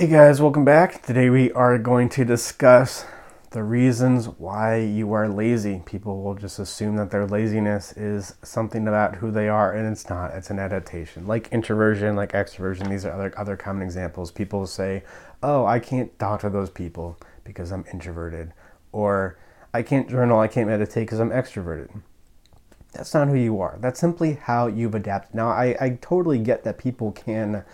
[0.00, 1.02] Hey guys, welcome back.
[1.02, 3.04] Today we are going to discuss
[3.50, 5.82] the reasons why you are lazy.
[5.84, 10.08] People will just assume that their laziness is something about who they are, and it's
[10.08, 10.30] not.
[10.30, 11.26] It's an adaptation.
[11.26, 14.30] Like introversion, like extroversion, these are other, other common examples.
[14.30, 15.02] People say,
[15.42, 18.54] Oh, I can't talk to those people because I'm introverted.
[18.92, 19.36] Or
[19.74, 21.90] I can't journal, I can't meditate because I'm extroverted.
[22.94, 23.76] That's not who you are.
[23.78, 25.34] That's simply how you've adapted.
[25.34, 27.66] Now, I, I totally get that people can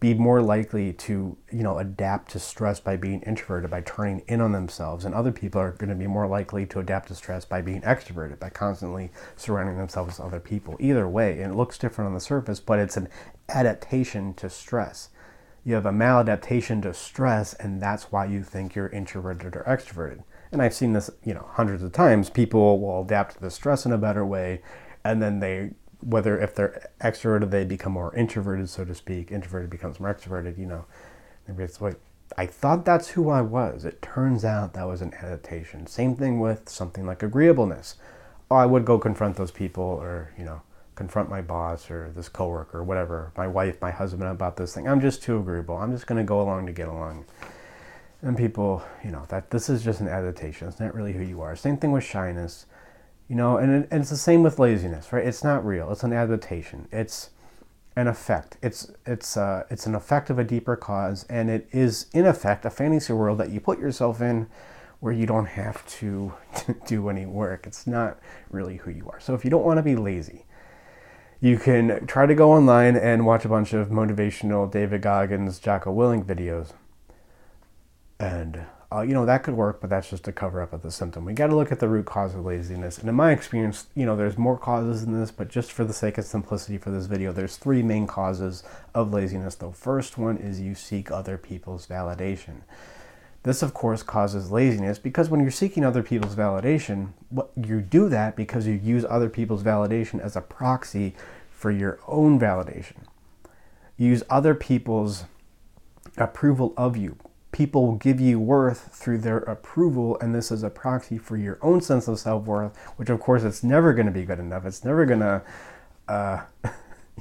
[0.00, 4.40] be more likely to you know adapt to stress by being introverted by turning in
[4.40, 5.04] on themselves.
[5.04, 7.82] And other people are going to be more likely to adapt to stress by being
[7.82, 10.76] extroverted by constantly surrounding themselves with other people.
[10.80, 13.08] Either way and it looks different on the surface but it's an
[13.50, 15.10] adaptation to stress.
[15.64, 20.24] You have a maladaptation to stress and that's why you think you're introverted or extroverted.
[20.50, 22.30] And i've seen this you know hundreds of times.
[22.30, 24.62] People will adapt to the stress in a better way
[25.04, 25.70] and then they
[26.02, 29.30] whether if they're extroverted, they become more introverted, so to speak.
[29.30, 30.58] Introverted becomes more extroverted.
[30.58, 30.84] You know,
[31.46, 31.98] maybe it's like
[32.36, 33.84] I thought that's who I was.
[33.84, 35.86] It turns out that was an adaptation.
[35.86, 37.96] Same thing with something like agreeableness.
[38.50, 40.62] Oh, I would go confront those people, or you know,
[41.00, 44.86] confront my boss or this coworker or whatever, my wife, my husband about this thing.
[44.86, 45.78] I'm just too agreeable.
[45.78, 47.24] I'm just going to go along to get along.
[48.20, 50.68] And people, you know, that this is just an adaptation.
[50.68, 51.56] It's not really who you are.
[51.56, 52.66] Same thing with shyness
[53.30, 55.24] you know, and, and it's the same with laziness, right?
[55.24, 55.92] It's not real.
[55.92, 56.88] It's an adaptation.
[56.90, 57.30] It's
[57.94, 58.56] an effect.
[58.60, 62.64] It's it's uh, it's an effect of a deeper cause, and it is in effect
[62.64, 64.48] a fantasy world that you put yourself in,
[64.98, 66.34] where you don't have to
[66.86, 67.68] do any work.
[67.68, 68.18] It's not
[68.50, 69.20] really who you are.
[69.20, 70.44] So if you don't want to be lazy,
[71.40, 75.94] you can try to go online and watch a bunch of motivational David Goggins, Jocko
[75.94, 76.72] Willink videos,
[78.18, 80.90] and uh, you know, that could work, but that's just a cover up of the
[80.90, 81.24] symptom.
[81.24, 82.98] We got to look at the root cause of laziness.
[82.98, 85.92] And in my experience, you know, there's more causes than this, but just for the
[85.92, 89.54] sake of simplicity for this video, there's three main causes of laziness.
[89.54, 92.62] The first one is you seek other people's validation.
[93.44, 98.08] This, of course, causes laziness because when you're seeking other people's validation, what you do
[98.08, 101.14] that because you use other people's validation as a proxy
[101.48, 103.04] for your own validation.
[103.96, 105.24] You use other people's
[106.16, 107.16] approval of you,
[107.52, 111.58] people will give you worth through their approval and this is a proxy for your
[111.62, 114.64] own sense of self-worth which of course it's never going to be good enough.
[114.64, 115.42] It's never going to
[116.08, 116.42] uh,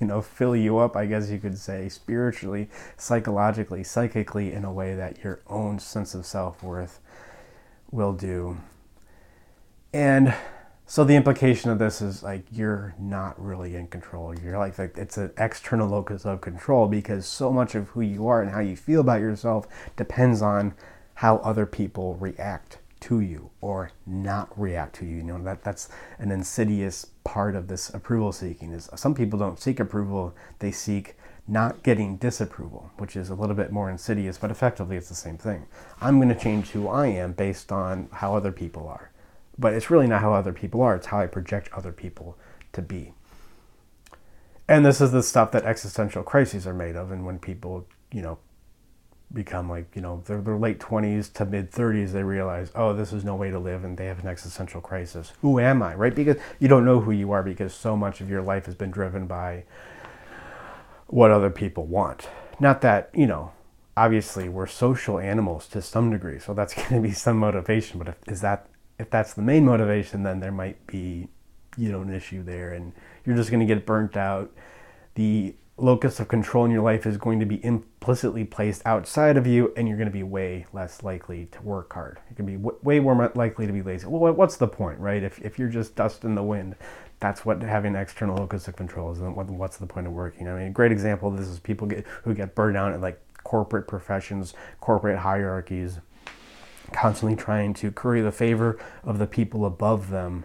[0.00, 2.66] you know fill you up i guess you could say spiritually
[2.96, 6.98] psychologically psychically in a way that your own sense of self-worth
[7.92, 8.56] will do.
[9.92, 10.34] And
[10.86, 14.34] so the implication of this is like you're not really in control.
[14.38, 18.42] You're like, it's an external locus of control because so much of who you are
[18.42, 19.66] and how you feel about yourself
[19.96, 20.74] depends on
[21.14, 25.16] how other people react to you or not react to you.
[25.16, 25.88] You know that that's
[26.18, 28.72] an insidious part of this approval seeking.
[28.72, 31.16] Is some people don't seek approval; they seek
[31.48, 35.38] not getting disapproval, which is a little bit more insidious, but effectively it's the same
[35.38, 35.66] thing.
[36.00, 39.11] I'm going to change who I am based on how other people are.
[39.62, 42.36] But it's really not how other people are, it's how I project other people
[42.72, 43.14] to be.
[44.66, 47.12] And this is the stuff that existential crises are made of.
[47.12, 48.38] And when people, you know,
[49.32, 53.12] become like, you know, their, their late 20s to mid 30s, they realize, oh, this
[53.12, 53.84] is no way to live.
[53.84, 55.32] And they have an existential crisis.
[55.42, 56.14] Who am I, right?
[56.14, 58.90] Because you don't know who you are because so much of your life has been
[58.90, 59.62] driven by
[61.06, 62.28] what other people want.
[62.58, 63.52] Not that, you know,
[63.96, 66.40] obviously we're social animals to some degree.
[66.40, 67.98] So that's going to be some motivation.
[67.98, 68.66] But if, is that
[69.02, 71.28] if that's the main motivation, then there might be,
[71.76, 72.92] you know, an issue there, and
[73.26, 74.50] you're just going to get burnt out.
[75.14, 79.46] The locus of control in your life is going to be implicitly placed outside of
[79.46, 82.20] you, and you're going to be way less likely to work hard.
[82.30, 84.06] You're going to be w- way more likely to be lazy.
[84.06, 85.22] Well, what's the point, right?
[85.22, 86.76] If, if you're just dust in the wind,
[87.18, 89.20] that's what having external locus of control is.
[89.20, 90.48] And what's the point of working?
[90.48, 93.00] I mean, a great example of this is people get who get burned out in
[93.00, 95.98] like corporate professions, corporate hierarchies
[96.92, 100.44] constantly trying to curry the favor of the people above them,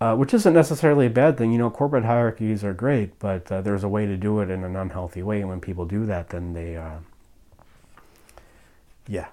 [0.00, 1.52] uh, which isn't necessarily a bad thing.
[1.52, 4.64] You know, corporate hierarchies are great, but uh, there's a way to do it in
[4.64, 5.40] an unhealthy way.
[5.40, 6.98] And when people do that, then they, uh,
[9.06, 9.28] yeah,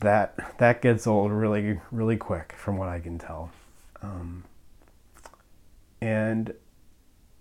[0.00, 3.50] that that gets old really really quick, from what I can tell.
[4.02, 4.44] Um,
[6.00, 6.52] and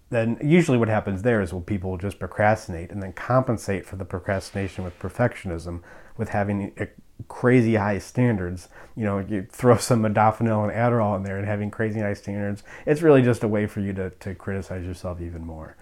[0.10, 4.06] then usually what happens there is well people just procrastinate and then compensate for the
[4.06, 5.81] procrastination with perfectionism
[6.18, 6.71] with having
[7.33, 8.69] crazy high standards.
[8.95, 12.62] You know, you throw some modafinil and Adderall in there and having crazy high standards.
[12.85, 15.75] It's really just a way for you to, to criticize yourself even more.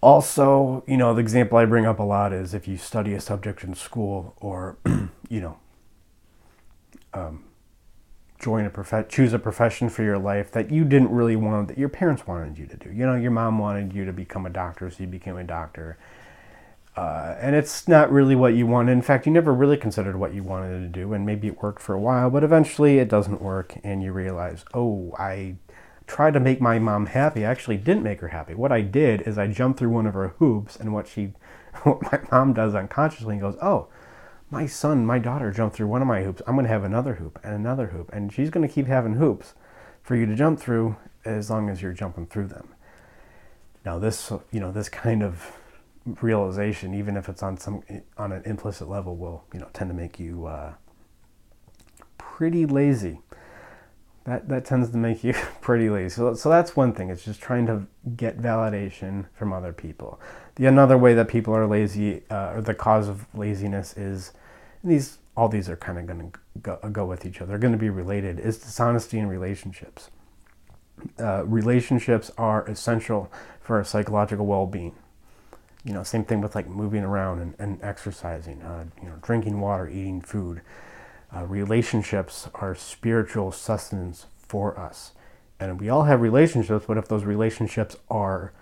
[0.00, 3.20] Also, you know, the example I bring up a lot is if you study a
[3.20, 4.78] subject in school or,
[5.28, 5.58] you know,
[7.12, 7.42] um,
[8.38, 11.78] join a prof- choose a profession for your life that you didn't really want that
[11.78, 12.90] your parents wanted you to do.
[12.90, 15.98] You know, your mom wanted you to become a doctor, so you became a doctor
[16.96, 18.92] Uh, and it's not really what you wanted.
[18.92, 21.80] In fact, you never really considered what you wanted to do, and maybe it worked
[21.80, 25.56] for a while, but eventually it doesn't work, and you realize, oh, I
[26.06, 27.46] tried to make my mom happy.
[27.46, 28.54] I actually didn't make her happy.
[28.54, 31.32] What I did is I jumped through one of her hoops, and what she,
[31.84, 33.88] what my mom does unconsciously, goes, oh,
[34.50, 36.42] my son, my daughter jumped through one of my hoops.
[36.44, 39.14] I'm going to have another hoop and another hoop, and she's going to keep having
[39.14, 39.54] hoops
[40.02, 42.74] for you to jump through as long as you're jumping through them.
[43.84, 45.52] Now, this, you know, this kind of
[46.20, 47.82] realization, even if it's on some
[48.16, 50.74] on an implicit level, will you know tend to make you uh,
[52.18, 53.20] pretty lazy.
[54.24, 56.14] That that tends to make you pretty lazy.
[56.14, 57.10] So, so that's one thing.
[57.10, 57.86] It's just trying to
[58.16, 60.20] get validation from other people.
[60.56, 64.32] The another way that people are lazy, uh, or the cause of laziness, is
[64.84, 65.18] these.
[65.36, 66.32] All these are kind of going
[66.64, 67.50] to go, with each other.
[67.50, 68.40] They're going to be related.
[68.40, 70.10] Is dishonesty in relationships.
[71.18, 74.94] Uh, relationships are essential for our psychological well-being
[75.84, 79.60] you know, same thing with like moving around and, and exercising, uh, you know, drinking
[79.60, 80.60] water, eating food.
[81.34, 85.12] Uh, relationships are spiritual sustenance for us.
[85.58, 88.52] And we all have relationships, but if those relationships are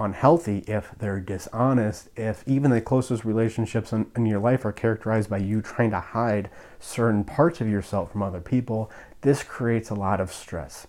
[0.00, 5.30] unhealthy, if they're dishonest, if even the closest relationships in, in your life are characterized
[5.30, 6.50] by you trying to hide
[6.80, 8.90] certain parts of yourself from other people,
[9.22, 10.86] this creates a lot of stress.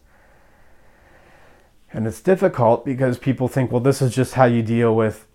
[1.92, 5.28] And it's difficult because people think, well, this is just how you deal with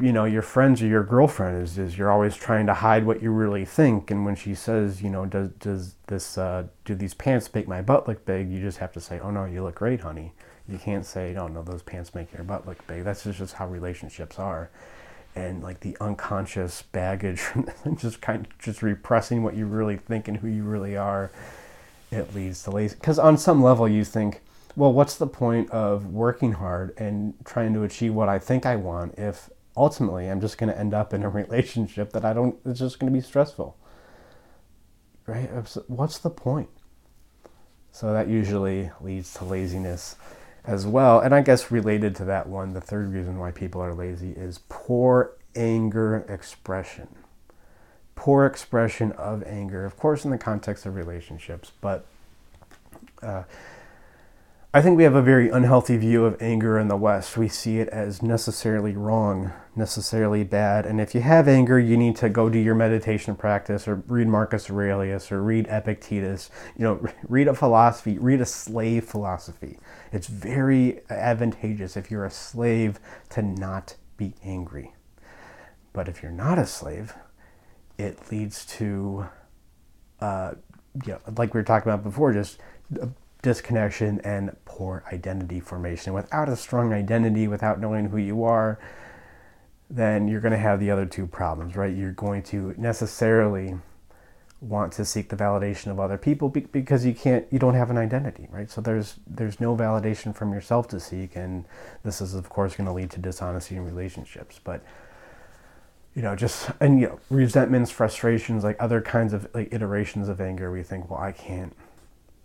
[0.00, 3.22] you know your friends or your girlfriend is is you're always trying to hide what
[3.22, 4.10] you really think.
[4.10, 7.82] And when she says you know does does this uh, do these pants make my
[7.82, 8.50] butt look big?
[8.50, 10.32] You just have to say oh no you look great honey.
[10.68, 13.04] You can't say oh no those pants make your butt look big.
[13.04, 14.70] That's just, how relationships are.
[15.36, 17.42] And like the unconscious baggage
[17.84, 21.30] and just kind of just repressing what you really think and who you really are
[22.10, 24.40] it leads to lazy because on some level you think
[24.76, 28.74] well what's the point of working hard and trying to achieve what i think i
[28.74, 32.56] want if ultimately I'm just going to end up in a relationship that I don't,
[32.64, 33.76] it's just going to be stressful.
[35.26, 35.48] Right?
[35.86, 36.70] What's the point?
[37.92, 40.16] So that usually leads to laziness
[40.64, 41.20] as well.
[41.20, 44.60] And I guess related to that one, the third reason why people are lazy is
[44.68, 47.08] poor anger expression.
[48.14, 52.04] Poor expression of anger, of course, in the context of relationships, but
[53.22, 53.44] uh,
[54.72, 57.36] I think we have a very unhealthy view of anger in the West.
[57.36, 60.86] We see it as necessarily wrong, necessarily bad.
[60.86, 64.28] And if you have anger, you need to go do your meditation practice or read
[64.28, 66.50] Marcus Aurelius or read Epictetus.
[66.76, 69.80] You know, read a philosophy, read a slave philosophy.
[70.12, 73.00] It's very advantageous if you're a slave
[73.30, 74.94] to not be angry.
[75.92, 77.14] But if you're not a slave,
[77.98, 79.26] it leads to,
[80.20, 80.52] uh,
[81.04, 82.60] you know, like we were talking about before, just
[83.42, 86.12] disconnection and poor identity formation.
[86.12, 88.78] Without a strong identity, without knowing who you are,
[89.88, 91.94] then you're going to have the other two problems, right?
[91.94, 93.76] You're going to necessarily
[94.60, 97.96] want to seek the validation of other people because you can't you don't have an
[97.96, 101.64] identity right so there's there's no validation from yourself to seek and
[102.02, 104.84] this is of course going to lead to dishonesty in relationships but
[106.14, 110.42] you know just and you know resentments frustrations like other kinds of like iterations of
[110.42, 111.74] anger we think well i can't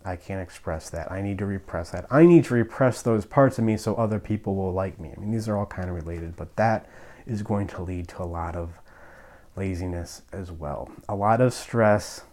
[0.06, 1.12] I can't express that.
[1.12, 2.06] I need to repress that.
[2.12, 5.12] I need to repress those parts of me so other people will like me.
[5.16, 6.88] I mean, these are all kind of related, but that
[7.26, 8.80] is going to lead to a lot of
[9.56, 10.92] laziness as well.
[11.10, 12.24] A lot of stress,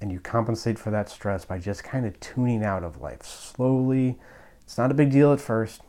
[0.00, 4.18] and you compensate for that stress by just kind of tuning out of life slowly.
[4.62, 5.82] It's not a big deal at first,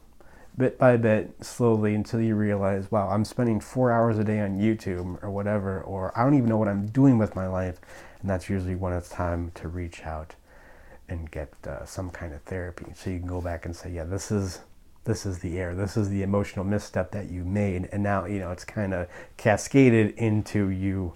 [0.58, 4.60] bit by bit, slowly until you realize, wow, I'm spending four hours a day on
[4.60, 7.80] YouTube or whatever, or I don't even know what I'm doing with my life.
[8.22, 10.36] And that's usually when it's time to reach out
[11.10, 12.86] and get uh, some kind of therapy.
[12.96, 14.60] So you can go back and say yeah this is
[15.04, 17.90] this is the error this is the emotional misstep that you made.
[17.92, 19.08] And now you know it's kind of
[19.38, 21.14] cascaded into you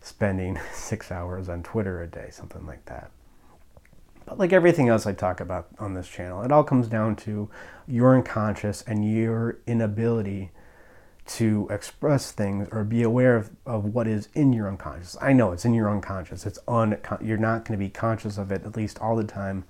[0.00, 3.10] spending six hours on twitter a day something like that.
[4.24, 7.48] But like everything else i talk about on this channel it all comes down to
[7.86, 10.50] your unconscious and your inability
[11.26, 15.16] to express things or be aware of, of what is in your unconscious.
[15.20, 16.46] I know it's in your unconscious.
[16.46, 19.64] It's on you're not going to be conscious of it at least all the time,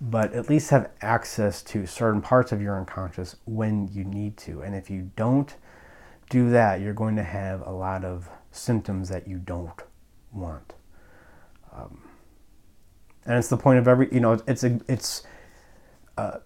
[0.00, 4.60] but at least have access to certain parts of your unconscious when you need to.
[4.60, 5.54] And if you don't
[6.28, 9.82] do that, you're going to have a lot of symptoms that you don't
[10.32, 10.74] want.
[11.74, 12.02] Um,
[13.24, 15.22] and it's the point of every, you know, it's a, it's,
[16.18, 16.38] uh,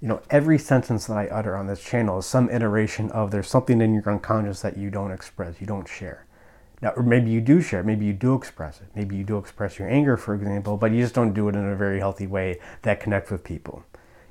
[0.00, 3.48] you know, every sentence that I utter on this channel is some iteration of there's
[3.48, 6.26] something in your unconscious that you don't express, you don't share.
[6.82, 8.88] Now, or maybe you do share, maybe you do express it.
[8.94, 11.64] Maybe you do express your anger, for example, but you just don't do it in
[11.64, 13.82] a very healthy way that connects with people.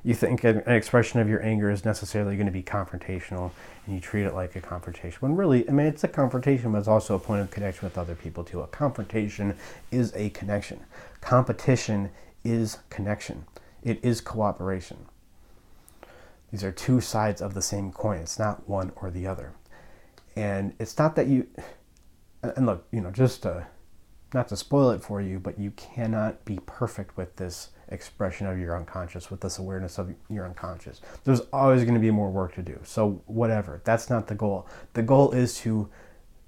[0.06, 3.50] you think an expression of your anger is necessarily going to be confrontational
[3.86, 6.78] and you treat it like a confrontation when really i mean it's a confrontation but
[6.78, 9.56] it's also a point of connection with other people too a confrontation
[9.92, 10.80] is a connection
[11.22, 12.12] competition
[12.44, 13.46] is connection
[13.82, 14.98] it is cooperation
[16.56, 19.52] these are two sides of the same coin it's not one or the other
[20.38, 21.46] and it's not that you
[22.44, 23.68] and look you know just to,
[24.34, 28.58] not to spoil it for you but you cannot be perfect with this expression of
[28.58, 31.02] your unconscious, with this awareness of your unconscious.
[31.24, 32.80] There's always going to be more work to do.
[32.84, 33.82] So, whatever.
[33.84, 34.68] That's not the goal.
[34.94, 35.90] The goal is to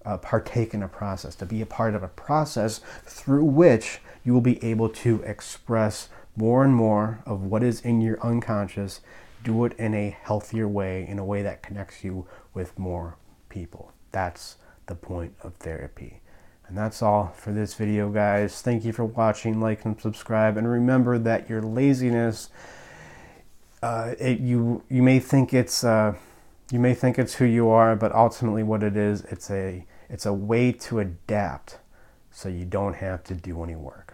[0.06, 4.34] uh, partake in a process, to be a part of a process through which you
[4.34, 9.02] will be able to express more and more of what is in your unconscious,
[9.48, 13.16] do it in a healthier way, in a way that connects you with more
[13.48, 13.94] people.
[14.12, 16.20] That's the point of therapy.
[16.68, 18.62] And that's all for this video, guys.
[18.62, 20.58] Thank you for watching, like, and subscribe.
[20.58, 22.50] And remember that your laziness,
[23.82, 26.16] uh, it, you you may think it's uh,
[26.70, 30.26] you may think it's who you are, but ultimately, what it is, it's a it's
[30.26, 31.78] a way to adapt,
[32.32, 34.07] so you don't have to do any work.